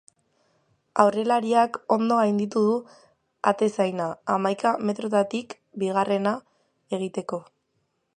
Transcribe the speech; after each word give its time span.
Aurrelariak 1.01 1.75
ondo 1.95 2.15
gainditu 2.21 2.63
du 2.69 2.77
atezaina 3.51 4.07
hamaika 4.37 4.73
metroetatik 4.91 5.53
bigarrena 5.85 6.35
egiteko. 6.99 7.41